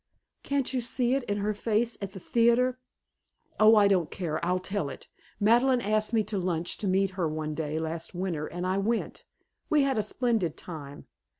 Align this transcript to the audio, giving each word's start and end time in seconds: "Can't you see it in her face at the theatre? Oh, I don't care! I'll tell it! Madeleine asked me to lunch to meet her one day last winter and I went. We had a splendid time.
"Can't 0.41 0.73
you 0.73 0.81
see 0.81 1.13
it 1.13 1.21
in 1.25 1.37
her 1.37 1.53
face 1.53 1.95
at 2.01 2.13
the 2.13 2.19
theatre? 2.19 2.79
Oh, 3.59 3.75
I 3.75 3.87
don't 3.87 4.09
care! 4.09 4.43
I'll 4.43 4.57
tell 4.57 4.89
it! 4.89 5.07
Madeleine 5.39 5.79
asked 5.79 6.11
me 6.11 6.23
to 6.23 6.39
lunch 6.39 6.79
to 6.79 6.87
meet 6.87 7.11
her 7.11 7.29
one 7.29 7.53
day 7.53 7.77
last 7.77 8.15
winter 8.15 8.47
and 8.47 8.65
I 8.65 8.79
went. 8.79 9.25
We 9.69 9.83
had 9.83 9.99
a 9.99 10.01
splendid 10.01 10.57
time. 10.57 11.05